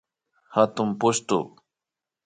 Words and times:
Hatuy 0.55 0.91
pushtu 0.99 1.37